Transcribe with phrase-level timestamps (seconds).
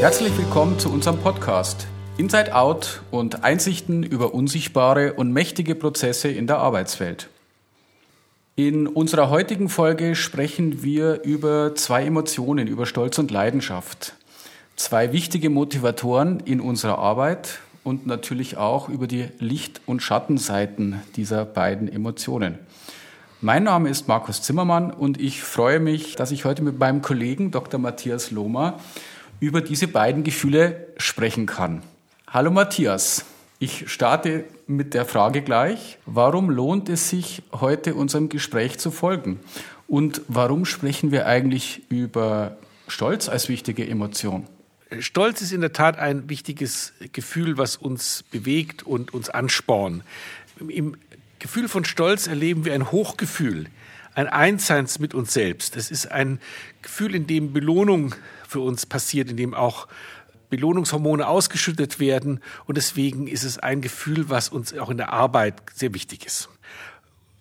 [0.00, 1.86] Herzlich willkommen zu unserem Podcast
[2.16, 7.28] Inside Out und Einsichten über unsichtbare und mächtige Prozesse in der Arbeitswelt.
[8.56, 14.14] In unserer heutigen Folge sprechen wir über zwei Emotionen, über Stolz und Leidenschaft.
[14.74, 21.44] Zwei wichtige Motivatoren in unserer Arbeit und natürlich auch über die Licht- und Schattenseiten dieser
[21.44, 22.58] beiden Emotionen.
[23.42, 27.50] Mein Name ist Markus Zimmermann und ich freue mich, dass ich heute mit meinem Kollegen
[27.50, 27.78] Dr.
[27.78, 28.78] Matthias Lohmer
[29.40, 31.82] über diese beiden Gefühle sprechen kann.
[32.28, 33.24] Hallo Matthias,
[33.58, 39.40] ich starte mit der Frage gleich, warum lohnt es sich, heute unserem Gespräch zu folgen?
[39.88, 44.46] Und warum sprechen wir eigentlich über Stolz als wichtige Emotion?
[45.00, 50.04] Stolz ist in der Tat ein wichtiges Gefühl, was uns bewegt und uns anspornt.
[50.68, 50.96] Im
[51.38, 53.66] Gefühl von Stolz erleben wir ein Hochgefühl,
[54.14, 55.76] ein Einsseins mit uns selbst.
[55.76, 56.40] Es ist ein
[56.82, 58.14] Gefühl, in dem Belohnung
[58.50, 59.86] für uns passiert, in dem auch
[60.50, 62.40] Belohnungshormone ausgeschüttet werden.
[62.66, 66.48] Und deswegen ist es ein Gefühl, was uns auch in der Arbeit sehr wichtig ist.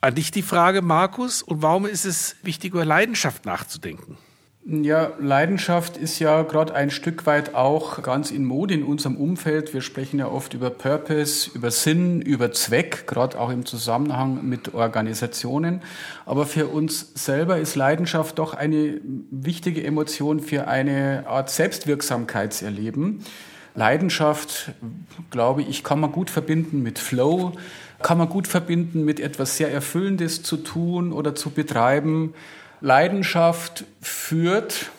[0.02, 4.18] An dich die Frage, Markus, und warum ist es wichtig, über Leidenschaft nachzudenken?
[4.72, 9.74] Ja, Leidenschaft ist ja gerade ein Stück weit auch ganz in Mode in unserem Umfeld.
[9.74, 14.76] Wir sprechen ja oft über Purpose, über Sinn, über Zweck, gerade auch im Zusammenhang mit
[14.76, 15.82] Organisationen.
[16.28, 23.24] Aber für uns selber ist Leidenschaft doch eine wichtige Emotion für eine Art Selbstwirksamkeitserleben.
[23.74, 24.74] Leidenschaft,
[25.32, 27.54] glaube ich, kann man gut verbinden mit Flow,
[28.04, 32.36] kann man gut verbinden mit etwas sehr Erfüllendes zu tun oder zu betreiben.
[32.82, 34.90] Leidenschaft führt,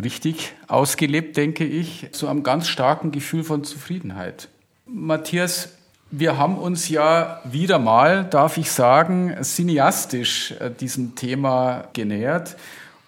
[0.00, 4.48] richtig ausgelebt, denke ich, zu einem ganz starken Gefühl von Zufriedenheit.
[4.86, 5.70] Matthias,
[6.10, 12.56] wir haben uns ja wieder mal, darf ich sagen, cineastisch äh, diesem Thema genähert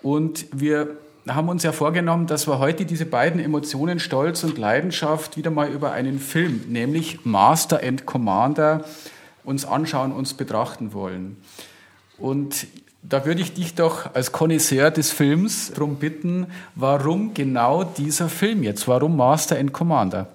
[0.03, 0.97] und wir
[1.29, 5.69] haben uns ja vorgenommen, dass wir heute diese beiden Emotionen Stolz und Leidenschaft wieder mal
[5.69, 8.85] über einen Film, nämlich Master and Commander,
[9.45, 11.37] uns anschauen, uns betrachten wollen.
[12.19, 12.67] Und
[13.03, 16.47] da würde ich dich doch als Connoisseur des Films darum bitten,
[16.77, 18.87] warum genau dieser Film jetzt?
[18.87, 20.29] Warum Master and Commander?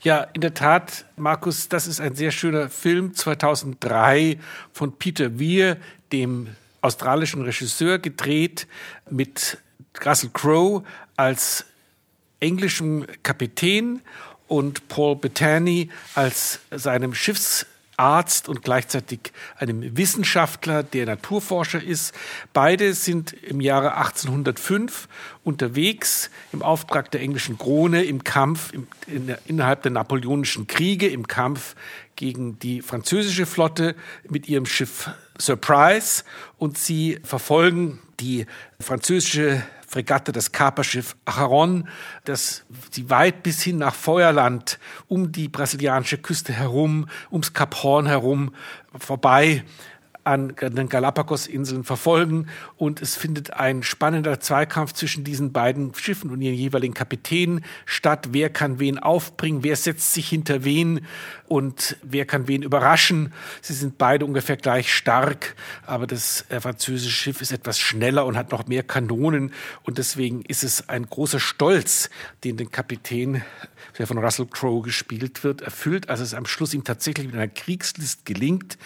[0.00, 4.38] Ja, in der Tat, Markus, das ist ein sehr schöner Film 2003
[4.72, 5.76] von Peter Weir,
[6.12, 6.48] dem
[6.80, 8.66] australischen Regisseur, gedreht
[9.10, 9.58] mit
[10.04, 10.84] Russell Crowe
[11.16, 11.64] als
[12.40, 14.00] englischem Kapitän
[14.48, 17.66] und Paul Bettany als seinem Schiffs
[17.96, 22.14] Arzt und gleichzeitig einem Wissenschaftler, der Naturforscher ist.
[22.52, 25.08] Beide sind im Jahre 1805
[25.44, 31.26] unterwegs im Auftrag der englischen Krone im Kampf im, in, innerhalb der napoleonischen Kriege, im
[31.26, 31.74] Kampf
[32.16, 33.94] gegen die französische Flotte
[34.28, 36.24] mit ihrem Schiff Surprise
[36.58, 38.46] und sie verfolgen die
[38.80, 39.62] französische
[39.94, 41.88] Fregatte, das Kaperschiff Acheron,
[42.24, 48.06] das sie weit bis hin nach Feuerland um die brasilianische Küste herum, ums Kap Horn
[48.06, 48.52] herum
[48.98, 49.62] vorbei
[50.24, 56.40] an den Galapagos-Inseln verfolgen und es findet ein spannender Zweikampf zwischen diesen beiden Schiffen und
[56.40, 58.28] ihren jeweiligen Kapitänen statt.
[58.32, 59.62] Wer kann wen aufbringen?
[59.62, 61.06] Wer setzt sich hinter wen?
[61.46, 63.32] Und wer kann wen überraschen?
[63.60, 65.54] Sie sind beide ungefähr gleich stark,
[65.86, 69.52] aber das äh, französische Schiff ist etwas schneller und hat noch mehr Kanonen
[69.82, 72.08] und deswegen ist es ein großer Stolz,
[72.44, 73.42] den den Kapitän
[73.98, 77.48] der von Russell Crowe gespielt wird, erfüllt, als es am Schluss ihm tatsächlich mit einer
[77.48, 78.78] Kriegslist gelingt,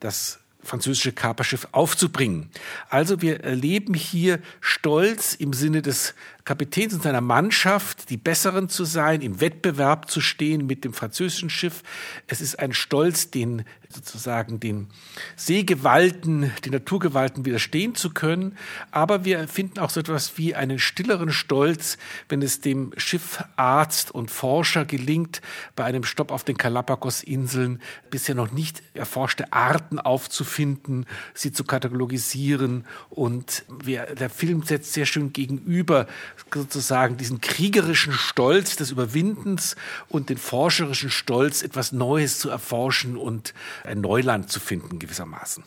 [0.00, 2.50] das französische Kaperschiff aufzubringen.
[2.88, 6.14] Also wir erleben hier Stolz im Sinne des
[6.44, 11.50] Kapitäns und seiner Mannschaft, die Besseren zu sein, im Wettbewerb zu stehen mit dem französischen
[11.50, 11.82] Schiff.
[12.26, 14.88] Es ist ein Stolz, den sozusagen den
[15.36, 18.56] Seegewalten, den Naturgewalten widerstehen zu können.
[18.90, 21.98] Aber wir finden auch so etwas wie einen stilleren Stolz,
[22.28, 25.42] wenn es dem Schiffarzt und Forscher gelingt,
[25.76, 27.80] bei einem Stopp auf den Galapagos-Inseln
[28.10, 32.84] bisher noch nicht erforschte Arten aufzufinden, sie zu katalogisieren.
[33.10, 36.06] Und wir, der Film setzt sehr schön gegenüber
[36.52, 39.76] sozusagen diesen kriegerischen Stolz des Überwindens
[40.08, 45.64] und den forscherischen Stolz, etwas Neues zu erforschen und ein Neuland zu finden gewissermaßen.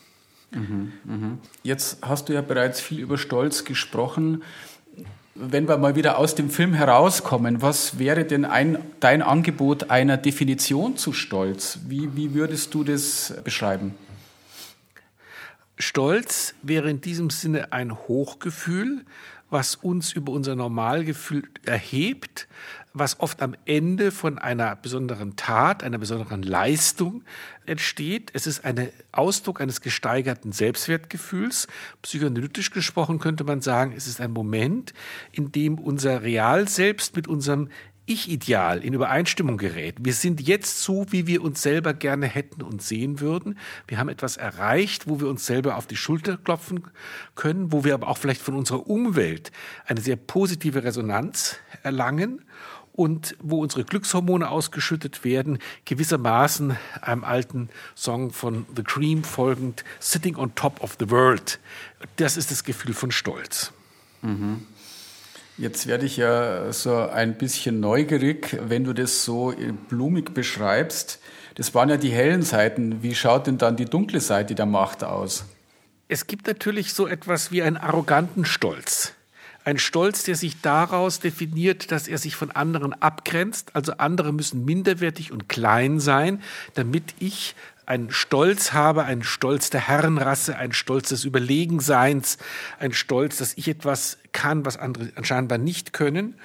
[0.52, 1.38] Mhm, mh.
[1.62, 4.42] Jetzt hast du ja bereits viel über Stolz gesprochen.
[5.34, 10.16] Wenn wir mal wieder aus dem Film herauskommen, was wäre denn ein, dein Angebot einer
[10.16, 11.80] Definition zu Stolz?
[11.88, 13.94] Wie, wie würdest du das beschreiben?
[15.78, 19.04] Stolz wäre in diesem Sinne ein Hochgefühl,
[19.50, 22.48] was uns über unser Normalgefühl erhebt,
[22.92, 27.24] was oft am Ende von einer besonderen Tat, einer besonderen Leistung
[27.66, 28.30] entsteht.
[28.32, 31.68] Es ist ein Ausdruck eines gesteigerten Selbstwertgefühls.
[32.00, 34.94] Psychoanalytisch gesprochen könnte man sagen, es ist ein Moment,
[35.30, 37.68] in dem unser Realselbst mit unserem
[38.06, 39.96] ich-Ideal in Übereinstimmung gerät.
[40.00, 43.58] Wir sind jetzt so, wie wir uns selber gerne hätten und sehen würden.
[43.88, 46.84] Wir haben etwas erreicht, wo wir uns selber auf die Schulter klopfen
[47.34, 49.50] können, wo wir aber auch vielleicht von unserer Umwelt
[49.86, 52.42] eine sehr positive Resonanz erlangen
[52.92, 60.36] und wo unsere Glückshormone ausgeschüttet werden, gewissermaßen einem alten Song von The Cream folgend, Sitting
[60.36, 61.60] on Top of the World.
[62.16, 63.72] Das ist das Gefühl von Stolz.
[64.22, 64.66] Mhm.
[65.58, 69.54] Jetzt werde ich ja so ein bisschen neugierig, wenn du das so
[69.88, 71.18] blumig beschreibst.
[71.54, 73.02] Das waren ja die hellen Seiten.
[73.02, 75.44] Wie schaut denn dann die dunkle Seite der Macht aus?
[76.08, 79.14] Es gibt natürlich so etwas wie einen arroganten Stolz.
[79.64, 83.70] Ein Stolz, der sich daraus definiert, dass er sich von anderen abgrenzt.
[83.74, 86.42] Also andere müssen minderwertig und klein sein,
[86.74, 87.56] damit ich
[87.86, 92.36] einen Stolz habe, einen Stolz der Herrenrasse, einen Stolz des Überlegenseins,
[92.78, 96.38] ein Stolz, dass ich etwas kann, was andere anscheinend nicht können.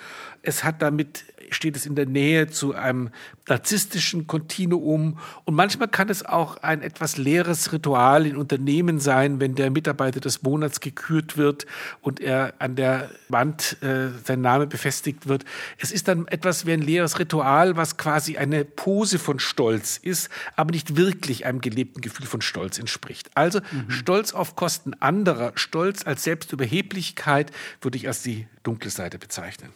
[0.43, 3.09] Es hat damit steht es in der Nähe zu einem
[3.47, 5.19] narzisstischen Kontinuum.
[5.43, 10.21] Und manchmal kann es auch ein etwas leeres Ritual in Unternehmen sein, wenn der Mitarbeiter
[10.21, 11.65] des Monats gekürt wird
[12.01, 15.43] und er an der Wand äh, sein Name befestigt wird.
[15.77, 20.29] Es ist dann etwas wie ein leeres Ritual, was quasi eine Pose von Stolz ist,
[20.55, 23.29] aber nicht wirklich einem gelebten Gefühl von Stolz entspricht.
[23.35, 23.91] Also mhm.
[23.91, 27.51] Stolz auf Kosten anderer, Stolz als Selbstüberheblichkeit
[27.81, 29.69] würde ich als die dunkle Seite bezeichnen.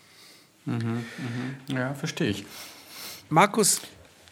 [0.66, 1.06] Mhm,
[1.68, 1.76] mhm.
[1.76, 2.46] Ja, verstehe ich.
[3.30, 3.82] Markus,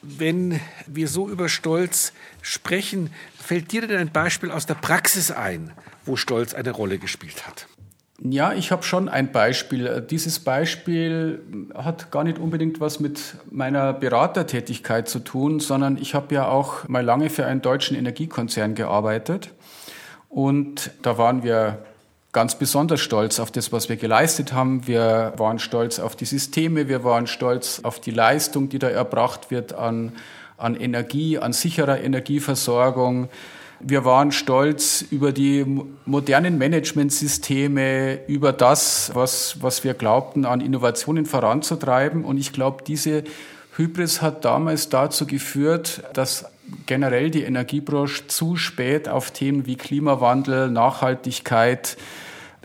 [0.02, 3.10] wenn wir so über Stolz sprechen,
[3.40, 5.72] fällt dir denn ein Beispiel aus der Praxis ein,
[6.06, 7.68] wo Stolz eine Rolle gespielt hat?
[8.22, 10.02] Ja, ich habe schon ein Beispiel.
[10.02, 11.42] Dieses Beispiel
[11.74, 16.88] hat gar nicht unbedingt was mit meiner Beratertätigkeit zu tun, sondern ich habe ja auch
[16.88, 19.52] mal lange für einen deutschen Energiekonzern gearbeitet.
[20.30, 21.84] Und da waren wir
[22.34, 24.88] ganz besonders stolz auf das, was wir geleistet haben.
[24.88, 29.52] Wir waren stolz auf die Systeme, wir waren stolz auf die Leistung, die da erbracht
[29.52, 30.14] wird an,
[30.58, 33.30] an Energie, an sicherer Energieversorgung.
[33.80, 35.66] Wir waren stolz über die
[36.06, 42.26] modernen Managementsysteme, über das, was, was wir glaubten, an Innovationen voranzutreiben.
[42.26, 43.24] Und ich glaube, diese
[43.76, 46.46] Hybris hat damals dazu geführt, dass
[46.86, 51.98] generell die Energiebranche zu spät auf Themen wie Klimawandel, Nachhaltigkeit,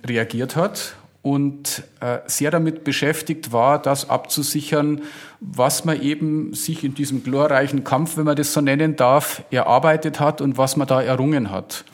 [0.07, 5.03] reagiert hat und äh, sehr damit beschäftigt war, das abzusichern,
[5.41, 10.21] was man eben sich in diesem glorreichen Kampf, wenn man das so nennen darf, erarbeitet
[10.21, 11.85] hat und was man da errungen hat.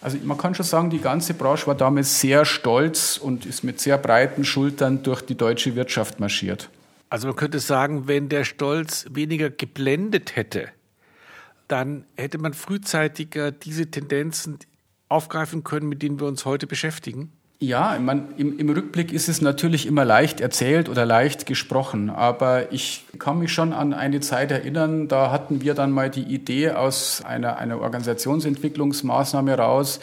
[0.00, 3.80] Also man kann schon sagen, die ganze Branche war damals sehr stolz und ist mit
[3.80, 6.68] sehr breiten Schultern durch die deutsche Wirtschaft marschiert.
[7.08, 10.68] Also man könnte sagen, wenn der Stolz weniger geblendet hätte,
[11.68, 14.58] dann hätte man frühzeitiger diese Tendenzen
[15.08, 17.32] aufgreifen können, mit denen wir uns heute beschäftigen?
[17.58, 22.70] Ja, man, im, im, Rückblick ist es natürlich immer leicht erzählt oder leicht gesprochen, aber
[22.70, 26.72] ich kann mich schon an eine Zeit erinnern, da hatten wir dann mal die Idee
[26.72, 30.00] aus einer, einer Organisationsentwicklungsmaßnahme raus,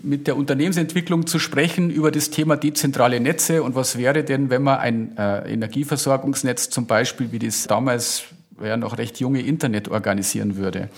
[0.00, 4.62] mit der Unternehmensentwicklung zu sprechen über das Thema dezentrale Netze und was wäre denn, wenn
[4.62, 8.24] man ein äh, Energieversorgungsnetz zum Beispiel, wie das damals
[8.62, 10.88] ja noch recht junge Internet organisieren würde.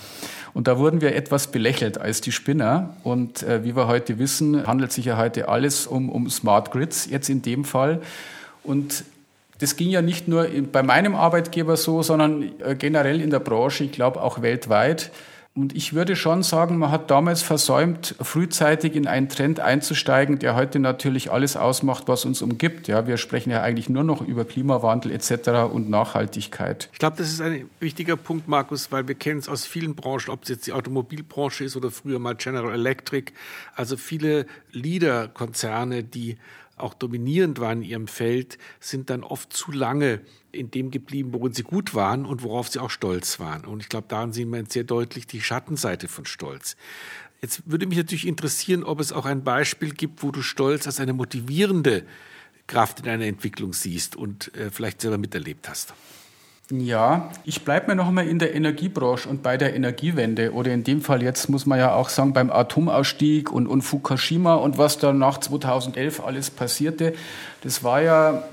[0.53, 2.95] Und da wurden wir etwas belächelt als die Spinner.
[3.03, 7.07] Und äh, wie wir heute wissen, handelt sich ja heute alles um, um Smart Grids,
[7.09, 8.01] jetzt in dem Fall.
[8.63, 9.03] Und
[9.59, 13.83] das ging ja nicht nur bei meinem Arbeitgeber so, sondern äh, generell in der Branche,
[13.83, 15.11] ich glaube auch weltweit.
[15.55, 20.55] Und ich würde schon sagen, man hat damals versäumt, frühzeitig in einen Trend einzusteigen, der
[20.55, 22.87] heute natürlich alles ausmacht, was uns umgibt.
[22.87, 25.71] Ja, wir sprechen ja eigentlich nur noch über Klimawandel etc.
[25.71, 26.89] und Nachhaltigkeit.
[26.93, 30.29] Ich glaube, das ist ein wichtiger Punkt, Markus, weil wir kennen es aus vielen Branchen,
[30.29, 33.33] ob es jetzt die Automobilbranche ist oder früher mal General Electric.
[33.75, 36.37] Also viele Leader-Konzerne, die
[36.77, 41.53] auch dominierend waren in ihrem Feld, sind dann oft zu lange in dem geblieben, worin
[41.53, 43.65] sie gut waren und worauf sie auch stolz waren.
[43.65, 46.75] Und ich glaube, daran sehen wir sehr deutlich die Schattenseite von Stolz.
[47.41, 50.99] Jetzt würde mich natürlich interessieren, ob es auch ein Beispiel gibt, wo du Stolz als
[50.99, 52.03] eine motivierende
[52.67, 55.93] Kraft in einer Entwicklung siehst und äh, vielleicht selber miterlebt hast.
[56.71, 60.83] Ja, ich bleibe mir noch einmal in der Energiebranche und bei der Energiewende oder in
[60.83, 64.99] dem Fall jetzt muss man ja auch sagen beim Atomausstieg und, und Fukushima und was
[64.99, 67.13] da nach 2011 alles passierte.
[67.61, 68.43] Das war ja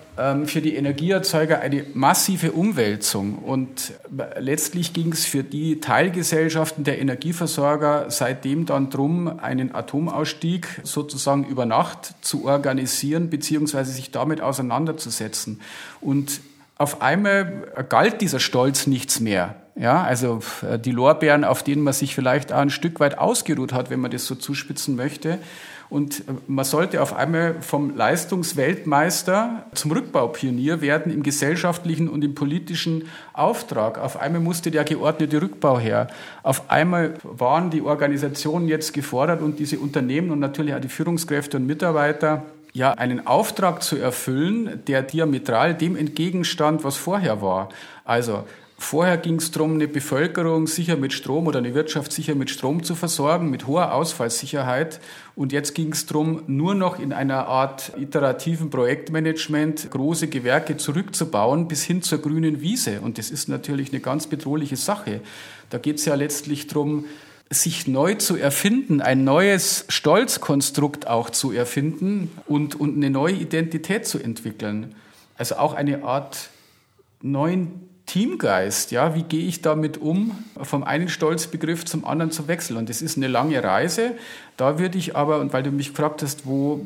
[0.47, 3.93] für die Energieerzeuger eine massive Umwälzung und
[4.39, 11.67] letztlich ging es für die Teilgesellschaften der Energieversorger seitdem dann drum, einen Atomausstieg sozusagen über
[11.67, 15.61] Nacht zu organisieren beziehungsweise sich damit auseinanderzusetzen
[16.01, 16.41] und
[16.79, 19.55] auf einmal galt dieser Stolz nichts mehr.
[19.77, 23.75] Ja, also äh, die Lorbeeren, auf denen man sich vielleicht auch ein Stück weit ausgeruht
[23.75, 25.39] hat, wenn man das so zuspitzen möchte.
[25.89, 32.35] Und äh, man sollte auf einmal vom Leistungsweltmeister zum Rückbaupionier werden im gesellschaftlichen und im
[32.35, 33.99] politischen Auftrag.
[33.99, 36.09] Auf einmal musste der geordnete Rückbau her.
[36.43, 41.57] Auf einmal waren die Organisationen jetzt gefordert und diese Unternehmen und natürlich auch die Führungskräfte
[41.57, 47.71] und Mitarbeiter ja einen Auftrag zu erfüllen, der diametral dem entgegenstand, was vorher war.
[48.05, 48.45] Also
[48.79, 52.83] Vorher ging es darum, eine Bevölkerung sicher mit Strom oder eine Wirtschaft sicher mit Strom
[52.83, 55.01] zu versorgen, mit hoher Ausfallsicherheit.
[55.35, 61.69] Und jetzt ging es darum, nur noch in einer Art iterativen Projektmanagement große Gewerke zurückzubauen
[61.69, 63.01] bis hin zur grünen Wiese.
[63.01, 65.23] Und das ist natürlich eine ganz bedrohliche Sache.
[65.71, 67.07] Da geht es ja letztlich darum,
[67.49, 74.07] sich neu zu erfinden, ein neues Stolzkonstrukt auch zu erfinden und, und eine neue Identität
[74.07, 74.95] zu entwickeln.
[75.39, 76.51] Also auch eine Art
[77.23, 82.77] neuen Teamgeist, ja, wie gehe ich damit um, vom einen Stolzbegriff zum anderen zu wechseln?
[82.77, 84.13] Und das ist eine lange Reise.
[84.57, 86.81] Da würde ich aber, und weil du mich gefragt hast, wo,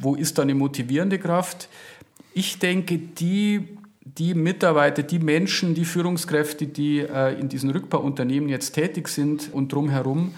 [0.00, 1.68] wo ist da eine motivierende Kraft?
[2.34, 3.78] Ich denke, die
[4.16, 9.72] die Mitarbeiter, die Menschen, die Führungskräfte, die äh, in diesen Rückbauunternehmen jetzt tätig sind und
[9.72, 10.34] drumherum,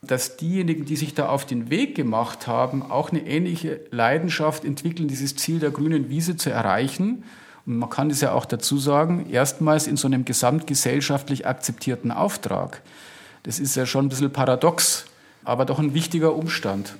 [0.00, 5.08] dass diejenigen, die sich da auf den Weg gemacht haben, auch eine ähnliche Leidenschaft entwickeln,
[5.08, 7.24] dieses Ziel der grünen Wiese zu erreichen.
[7.68, 12.80] Man kann es ja auch dazu sagen, erstmals in so einem gesamtgesellschaftlich akzeptierten Auftrag.
[13.42, 15.04] Das ist ja schon ein bisschen paradox,
[15.44, 16.94] aber doch ein wichtiger Umstand.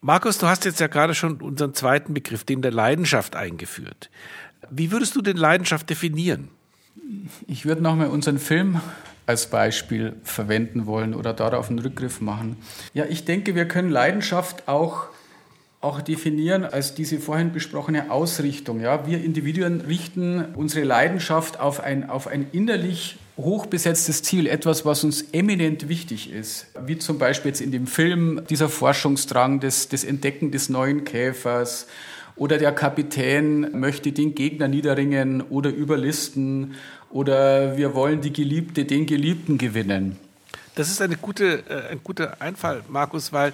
[0.00, 4.10] Markus, du hast jetzt ja gerade schon unseren zweiten Begriff, den der Leidenschaft, eingeführt.
[4.70, 6.50] Wie würdest du denn Leidenschaft definieren?
[7.48, 8.80] Ich würde nochmal unseren Film
[9.26, 12.58] als Beispiel verwenden wollen oder darauf einen Rückgriff machen.
[12.94, 15.08] Ja, ich denke, wir können Leidenschaft auch,
[15.82, 18.80] auch definieren als diese vorhin besprochene Ausrichtung.
[18.80, 25.02] Ja, wir Individuen richten unsere Leidenschaft auf ein, auf ein innerlich hochbesetztes Ziel, etwas, was
[25.02, 30.04] uns eminent wichtig ist, wie zum Beispiel jetzt in dem Film dieser Forschungsdrang des, des
[30.04, 31.88] Entdecken des neuen Käfers
[32.36, 36.74] oder der Kapitän möchte den Gegner niederringen oder überlisten
[37.10, 40.16] oder wir wollen die Geliebte, den Geliebten gewinnen.
[40.74, 43.52] Das ist eine gute, äh, ein guter Einfall, Markus, weil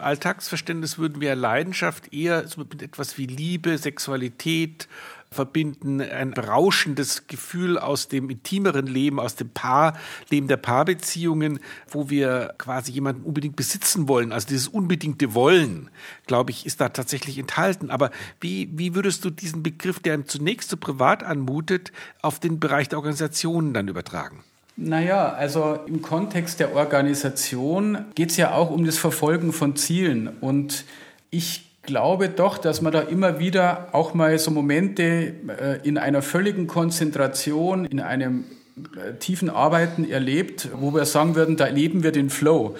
[0.00, 4.88] Alltagsverständnis würden wir Leidenschaft eher mit etwas wie Liebe, Sexualität
[5.30, 12.54] verbinden ein berauschendes Gefühl aus dem intimeren Leben, aus dem Paarleben der Paarbeziehungen, wo wir
[12.58, 14.32] quasi jemanden unbedingt besitzen wollen.
[14.32, 15.90] Also dieses unbedingte Wollen,
[16.26, 17.90] glaube ich, ist da tatsächlich enthalten.
[17.90, 22.88] Aber wie, wie würdest du diesen Begriff, der zunächst so privat anmutet, auf den Bereich
[22.88, 24.44] der Organisationen dann übertragen?
[24.80, 30.28] Naja, also im Kontext der Organisation geht es ja auch um das Verfolgen von Zielen.
[30.40, 30.84] Und
[31.30, 36.22] ich glaube doch, dass man da immer wieder auch mal so Momente äh, in einer
[36.22, 38.44] völligen Konzentration, in einem
[38.76, 42.76] äh, tiefen Arbeiten erlebt, wo wir sagen würden, da erleben wir den Flow.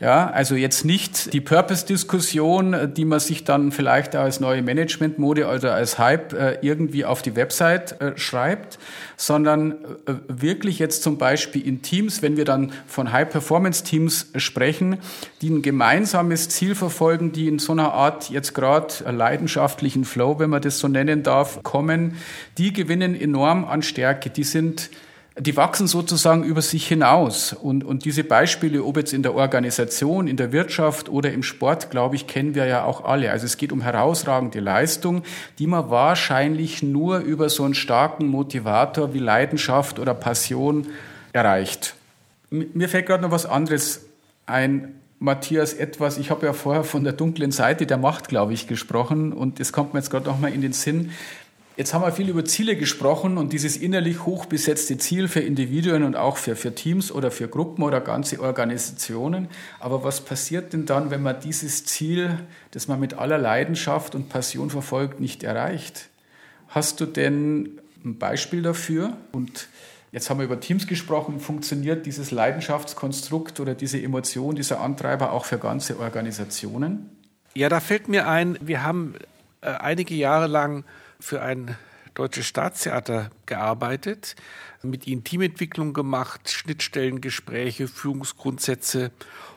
[0.00, 5.74] Ja, also jetzt nicht die Purpose-Diskussion, die man sich dann vielleicht als neue Management-Mode oder
[5.74, 8.78] als Hype äh, irgendwie auf die Website äh, schreibt,
[9.18, 9.72] sondern
[10.06, 14.96] äh, wirklich jetzt zum Beispiel in Teams, wenn wir dann von High-Performance-Teams sprechen,
[15.42, 20.48] die ein gemeinsames Ziel verfolgen, die in so einer Art jetzt gerade leidenschaftlichen Flow, wenn
[20.48, 22.16] man das so nennen darf, kommen,
[22.56, 24.30] die gewinnen enorm an Stärke.
[24.30, 24.88] Die sind
[25.40, 27.54] die wachsen sozusagen über sich hinaus.
[27.54, 31.90] Und, und diese Beispiele, ob jetzt in der Organisation, in der Wirtschaft oder im Sport,
[31.90, 33.30] glaube ich, kennen wir ja auch alle.
[33.30, 35.22] Also es geht um herausragende Leistung,
[35.58, 40.88] die man wahrscheinlich nur über so einen starken Motivator wie Leidenschaft oder Passion
[41.32, 41.94] erreicht.
[42.50, 44.06] Mir fällt gerade noch was anderes
[44.46, 44.94] ein.
[45.22, 49.34] Matthias, etwas, ich habe ja vorher von der dunklen Seite der Macht, glaube ich, gesprochen
[49.34, 51.10] und es kommt mir jetzt gerade noch mal in den Sinn.
[51.80, 56.14] Jetzt haben wir viel über Ziele gesprochen und dieses innerlich hochbesetzte Ziel für Individuen und
[56.14, 59.48] auch für, für Teams oder für Gruppen oder ganze Organisationen.
[59.78, 62.38] Aber was passiert denn dann, wenn man dieses Ziel,
[62.72, 66.10] das man mit aller Leidenschaft und Passion verfolgt, nicht erreicht?
[66.68, 69.16] Hast du denn ein Beispiel dafür?
[69.32, 69.68] Und
[70.12, 71.40] jetzt haben wir über Teams gesprochen.
[71.40, 77.08] Funktioniert dieses Leidenschaftskonstrukt oder diese Emotion, dieser Antreiber auch für ganze Organisationen?
[77.54, 79.14] Ja, da fällt mir ein, wir haben
[79.62, 80.84] äh, einige Jahre lang
[81.20, 81.76] für ein
[82.14, 84.36] deutsches Staatstheater gearbeitet,
[84.82, 89.10] mit ihnen Teamentwicklung gemacht, Schnittstellengespräche, Führungsgrundsätze.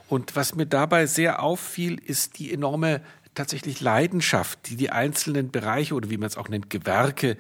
[0.08, 3.02] Und was mir dabei sehr auffiel, ist die enorme
[3.36, 7.38] tatsächlich Leidenschaft, die die einzelnen Bereiche oder wie man es auch nennt, Gewerke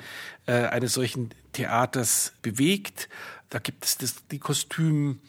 [0.47, 3.09] äh, eines solchen Theaters bewegt
[3.49, 5.19] Da gibt es das, die Kostüm,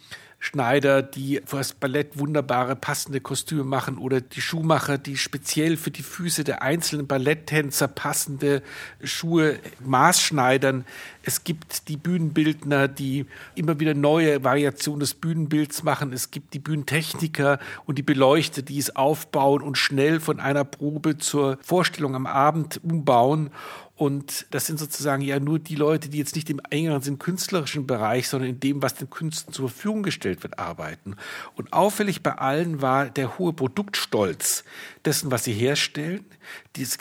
[0.44, 5.90] Schneider, die für das Ballett wunderbare passende Kostüme machen oder die Schuhmacher, die speziell für
[5.90, 8.62] die Füße der einzelnen Balletttänzer passende
[9.02, 10.84] Schuhe maßschneidern.
[11.22, 13.24] Es gibt die Bühnenbildner, die
[13.54, 16.12] immer wieder neue Variationen des Bühnenbilds machen.
[16.12, 21.16] Es gibt die Bühnentechniker und die Beleuchter, die es aufbauen und schnell von einer Probe
[21.16, 23.50] zur Vorstellung am Abend umbauen.
[23.96, 27.86] Und das sind sozusagen ja nur die Leute, die jetzt nicht im engeren Sinn künstlerischen
[27.86, 31.14] Bereich, sondern in dem, was den Künstlern zur Verfügung gestellt wird, arbeiten.
[31.54, 34.64] Und auffällig bei allen war der hohe Produktstolz
[35.04, 36.24] dessen, was sie herstellen,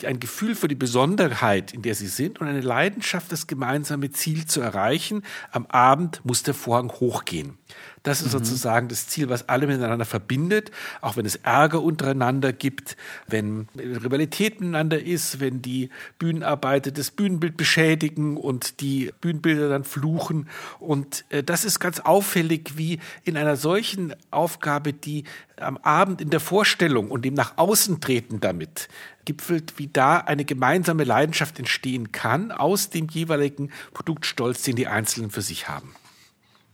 [0.04, 4.46] ein Gefühl für die Besonderheit, in der sie sind und eine Leidenschaft, das gemeinsame Ziel
[4.46, 5.24] zu erreichen.
[5.50, 7.58] Am Abend muss der Vorhang hochgehen.
[8.04, 8.30] Das ist mhm.
[8.32, 10.70] sozusagen das Ziel, was alle miteinander verbindet,
[11.00, 12.96] auch wenn es Ärger untereinander gibt,
[13.26, 20.48] wenn Rivalität miteinander ist, wenn die Bühnenarbeiter das Bühnenbild beschädigen und die Bühnenbilder dann fluchen.
[20.78, 25.24] Und äh, das ist ganz auffällig, wie in einer solchen Aufgabe, die
[25.56, 28.88] am Abend in der Vorstellung und dem nach außen treten damit
[29.24, 35.30] gipfelt, wie da eine gemeinsame Leidenschaft entstehen kann aus dem jeweiligen Produktstolz, den die Einzelnen
[35.30, 35.94] für sich haben.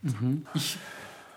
[0.03, 0.47] Mhm.
[0.55, 0.77] Ich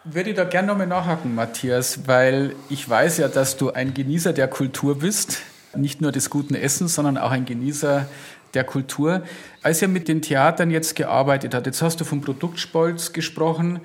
[0.04, 4.48] würde da gerne nochmal nachhaken, Matthias, weil ich weiß ja, dass du ein Genießer der
[4.48, 5.42] Kultur bist.
[5.76, 8.08] Nicht nur des guten Essens, sondern auch ein Genießer
[8.54, 9.24] der Kultur.
[9.62, 13.80] Als ihr mit den Theatern jetzt gearbeitet habt, jetzt hast du vom Produktstolz gesprochen.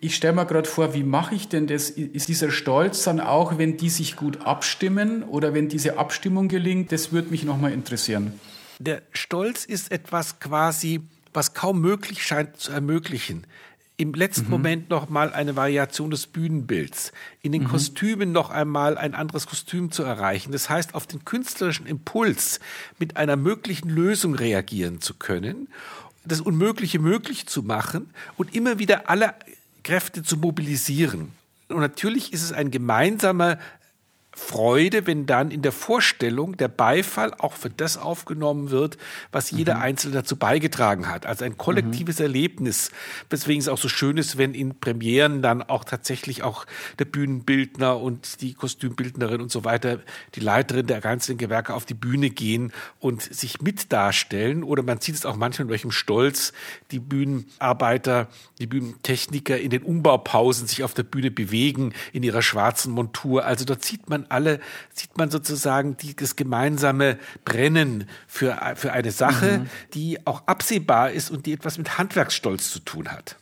[0.00, 1.90] Ich stelle mir gerade vor, wie mache ich denn das?
[1.90, 6.92] Ist dieser Stolz dann auch, wenn die sich gut abstimmen oder wenn diese Abstimmung gelingt?
[6.92, 8.38] Das würde mich nochmal interessieren.
[8.78, 11.00] Der Stolz ist etwas quasi,
[11.32, 13.46] was kaum möglich scheint zu ermöglichen
[13.98, 14.50] im letzten mhm.
[14.50, 17.12] Moment noch mal eine Variation des Bühnenbilds,
[17.42, 17.68] in den mhm.
[17.68, 20.52] Kostümen noch einmal ein anderes Kostüm zu erreichen.
[20.52, 22.60] Das heißt, auf den künstlerischen Impuls
[22.98, 25.68] mit einer möglichen Lösung reagieren zu können,
[26.24, 29.34] das Unmögliche möglich zu machen und immer wieder alle
[29.82, 31.32] Kräfte zu mobilisieren.
[31.68, 33.58] Und natürlich ist es ein gemeinsamer
[34.38, 38.96] Freude, wenn dann in der Vorstellung der Beifall auch für das aufgenommen wird,
[39.32, 39.82] was jeder mhm.
[39.82, 41.26] Einzelne dazu beigetragen hat.
[41.26, 42.26] Also ein kollektives mhm.
[42.26, 42.90] Erlebnis,
[43.28, 46.64] weswegen es auch so schön ist, wenn in Premieren dann auch tatsächlich auch
[46.98, 49.98] der Bühnenbildner und die Kostümbildnerin und so weiter,
[50.34, 54.62] die Leiterin der einzelnen Gewerke auf die Bühne gehen und sich mit darstellen.
[54.62, 56.52] Oder man sieht es auch manchmal in welchem Stolz,
[56.92, 58.28] die Bühnenarbeiter,
[58.60, 63.44] die Bühnentechniker in den Umbaupausen sich auf der Bühne bewegen in ihrer schwarzen Montur.
[63.44, 64.60] Also dort sieht man alle,
[64.94, 69.70] sieht man sozusagen die, das gemeinsame Brennen für, für eine Sache, mhm.
[69.94, 73.36] die auch absehbar ist und die etwas mit Handwerksstolz zu tun hat.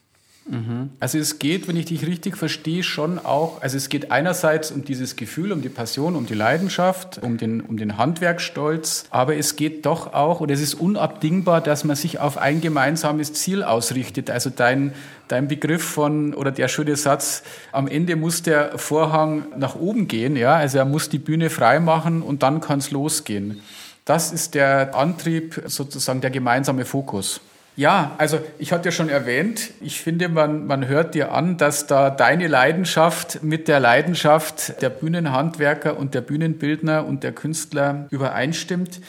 [1.01, 4.85] Also es geht, wenn ich dich richtig verstehe, schon auch, also es geht einerseits um
[4.85, 9.57] dieses Gefühl, um die Passion, um die Leidenschaft, um den, um den Handwerksstolz, aber es
[9.57, 14.31] geht doch auch, und es ist unabdingbar, dass man sich auf ein gemeinsames Ziel ausrichtet.
[14.31, 14.93] Also dein,
[15.27, 20.37] dein Begriff von, oder der schöne Satz, am Ende muss der Vorhang nach oben gehen,
[20.37, 23.63] ja, also er muss die Bühne frei machen und dann kann es losgehen.
[24.05, 27.41] Das ist der Antrieb, sozusagen der gemeinsame Fokus.
[27.77, 31.87] Ja, also ich hatte ja schon erwähnt, ich finde, man, man hört dir an, dass
[31.87, 39.03] da deine Leidenschaft mit der Leidenschaft der Bühnenhandwerker und der Bühnenbildner und der Künstler übereinstimmt.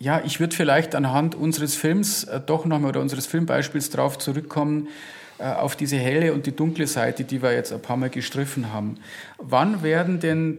[0.00, 4.88] Ja, ich würde vielleicht anhand unseres Films äh, doch nochmal oder unseres Filmbeispiels darauf zurückkommen,
[5.38, 8.72] äh, auf diese helle und die dunkle Seite, die wir jetzt ein paar Mal gestriffen
[8.72, 8.98] haben.
[9.38, 10.58] Wann werden denn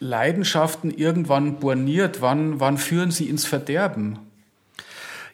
[0.00, 2.20] Leidenschaften irgendwann borniert?
[2.20, 4.18] Wann, wann führen sie ins Verderben?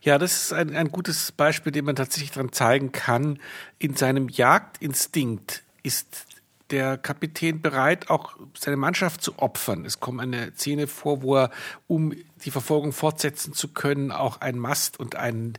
[0.02, 3.38] Ja, das ist ein, ein gutes Beispiel, dem man tatsächlich daran zeigen kann.
[3.78, 6.26] In seinem Jagdinstinkt ist
[6.70, 9.84] der Kapitän bereit, auch seine Mannschaft zu opfern.
[9.84, 11.50] Es kommt eine Szene vor, wo er,
[11.86, 15.54] um die Verfolgung fortsetzen zu können, auch einen Mast und einen,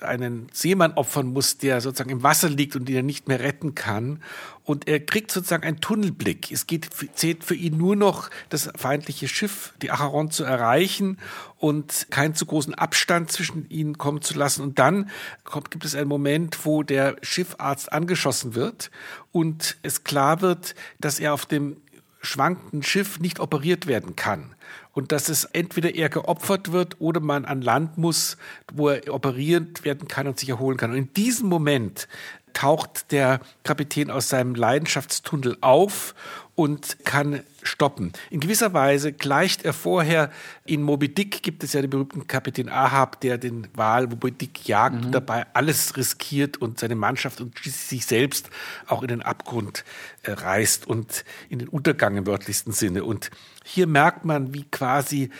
[0.00, 3.74] einen Seemann opfern muss, der sozusagen im Wasser liegt und den er nicht mehr retten
[3.74, 4.22] kann.
[4.64, 6.52] Und er kriegt sozusagen einen Tunnelblick.
[6.52, 11.18] Es geht, zählt für ihn nur noch, das feindliche Schiff, die Acheron, zu erreichen
[11.58, 14.62] und keinen zu großen Abstand zwischen ihnen kommen zu lassen.
[14.62, 15.10] Und dann
[15.44, 18.90] kommt, gibt es einen Moment, wo der Schiffarzt angeschossen wird
[19.32, 21.76] und es klar wird, dass er auf dem
[22.20, 24.54] schwankenden Schiff nicht operiert werden kann
[24.92, 28.36] und dass es entweder er geopfert wird oder man an Land muss,
[28.72, 30.90] wo er operiert werden kann und sich erholen kann.
[30.90, 32.08] Und in diesem Moment
[32.52, 36.14] taucht der Kapitän aus seinem Leidenschaftstunnel auf
[36.54, 38.12] und kann stoppen.
[38.30, 40.30] In gewisser Weise gleicht er vorher
[40.64, 44.68] in Moby Dick gibt es ja den berühmten Kapitän Ahab, der den Wal Moby Dick
[44.68, 45.06] jagt mhm.
[45.06, 48.50] und dabei alles riskiert und seine Mannschaft und sich selbst
[48.86, 49.84] auch in den Abgrund
[50.22, 53.04] äh, reißt und in den Untergang im wörtlichsten Sinne.
[53.04, 53.30] Und
[53.64, 55.30] hier merkt man, wie quasi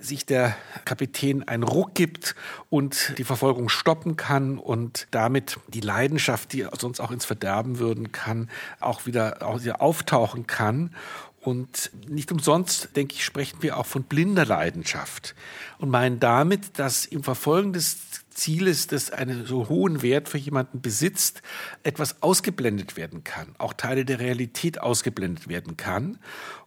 [0.00, 2.34] sich der Kapitän einen Ruck gibt
[2.70, 8.12] und die Verfolgung stoppen kann und damit die Leidenschaft, die sonst auch ins Verderben würden
[8.12, 8.48] kann,
[8.80, 10.94] auch wieder, auch wieder auftauchen kann.
[11.40, 15.36] Und nicht umsonst, denke ich, sprechen wir auch von blinder Leidenschaft
[15.78, 17.98] und meinen damit, dass im Verfolgen des
[18.30, 21.42] Zieles, das einen so hohen Wert für jemanden besitzt,
[21.84, 26.18] etwas ausgeblendet werden kann, auch Teile der Realität ausgeblendet werden kann.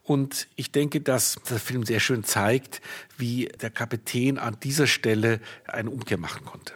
[0.09, 2.81] Und ich denke, dass der Film sehr schön zeigt,
[3.19, 6.73] wie der Kapitän an dieser Stelle eine Umkehr machen konnte.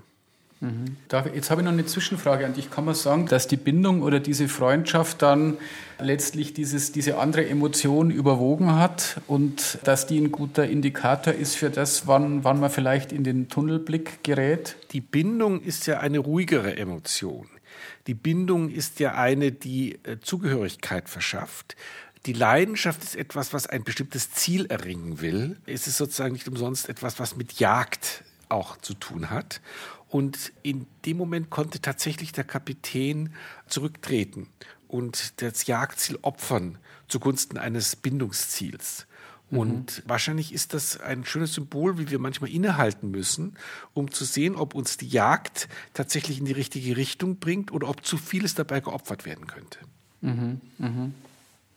[0.59, 0.97] Mhm.
[1.33, 2.69] Jetzt habe ich noch eine Zwischenfrage an dich.
[2.69, 5.57] Kann man sagen, dass die Bindung oder diese Freundschaft dann
[5.97, 11.71] letztlich dieses, diese andere Emotion überwogen hat und dass die ein guter Indikator ist für
[11.71, 14.75] das, wann, wann man vielleicht in den Tunnelblick gerät?
[14.91, 17.47] Die Bindung ist ja eine ruhigere Emotion.
[18.05, 21.75] Die Bindung ist ja eine, die äh, Zugehörigkeit verschafft.
[22.25, 25.57] Die Leidenschaft ist etwas, was ein bestimmtes Ziel erringen will.
[25.65, 29.59] Es ist sozusagen nicht umsonst etwas, was mit Jagd auch zu tun hat.
[30.07, 33.33] Und in dem Moment konnte tatsächlich der Kapitän
[33.67, 34.47] zurücktreten
[34.88, 39.05] und das Jagdziel opfern zugunsten eines Bindungsziels.
[39.49, 39.57] Mhm.
[39.57, 43.57] Und wahrscheinlich ist das ein schönes Symbol, wie wir manchmal innehalten müssen,
[43.93, 48.05] um zu sehen, ob uns die Jagd tatsächlich in die richtige Richtung bringt oder ob
[48.05, 49.79] zu vieles dabei geopfert werden könnte.
[50.21, 50.62] Mhm.
[50.77, 51.13] Mhm.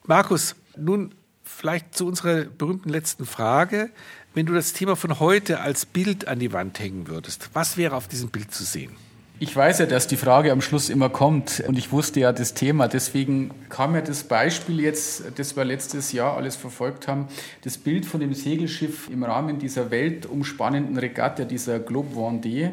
[0.09, 3.91] Markus, nun vielleicht zu unserer berühmten letzten Frage.
[4.35, 7.97] Wenn du das Thema von heute als Bild an die Wand hängen würdest, was wäre
[7.97, 8.93] auf diesem Bild zu sehen?
[9.39, 12.55] Ich weiß ja, dass die Frage am Schluss immer kommt und ich wusste ja das
[12.55, 12.89] Thema.
[12.89, 17.27] Deswegen kam ja das Beispiel jetzt, das wir letztes Jahr alles verfolgt haben,
[17.63, 22.71] das Bild von dem Segelschiff im Rahmen dieser weltumspannenden Regatta, dieser Globe Vendée.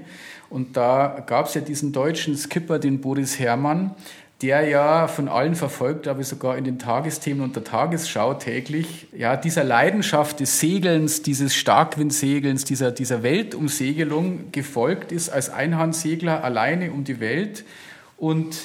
[0.50, 3.96] Und da gab es ja diesen deutschen Skipper, den Boris Herrmann,
[4.44, 9.38] der ja von allen verfolgt, aber sogar in den Tagesthemen und der Tagesschau täglich, ja,
[9.38, 17.06] dieser Leidenschaft des Segelns, dieses Starkwindsegelns, dieser, dieser Weltumsegelung gefolgt ist als Einhandsegler alleine um
[17.06, 17.64] die Welt.
[18.18, 18.58] Und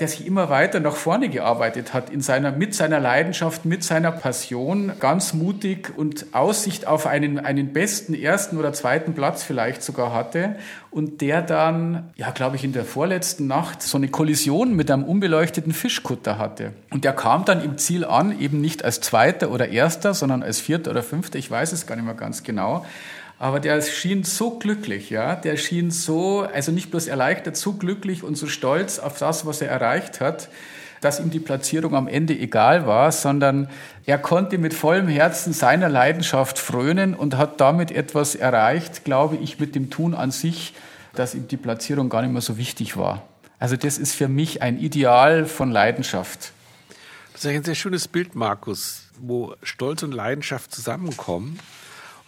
[0.00, 4.10] der sich immer weiter nach vorne gearbeitet hat in seiner, mit seiner Leidenschaft, mit seiner
[4.10, 10.12] Passion, ganz mutig und Aussicht auf einen, einen besten ersten oder zweiten Platz vielleicht sogar
[10.12, 10.56] hatte
[10.90, 15.04] und der dann, ja, glaube ich, in der vorletzten Nacht so eine Kollision mit einem
[15.04, 16.72] unbeleuchteten Fischkutter hatte.
[16.90, 20.60] Und der kam dann im Ziel an, eben nicht als Zweiter oder Erster, sondern als
[20.60, 22.84] Vierter oder Fünfter, ich weiß es gar nicht mehr ganz genau.
[23.40, 25.34] Aber der schien so glücklich, ja.
[25.34, 29.62] Der schien so, also nicht bloß erleichtert, so glücklich und so stolz auf das, was
[29.62, 30.50] er erreicht hat,
[31.00, 33.70] dass ihm die Platzierung am Ende egal war, sondern
[34.04, 39.58] er konnte mit vollem Herzen seiner Leidenschaft frönen und hat damit etwas erreicht, glaube ich,
[39.58, 40.74] mit dem Tun an sich,
[41.14, 43.22] dass ihm die Platzierung gar nicht mehr so wichtig war.
[43.58, 46.52] Also das ist für mich ein Ideal von Leidenschaft.
[47.32, 51.58] Das ist ein sehr schönes Bild, Markus, wo Stolz und Leidenschaft zusammenkommen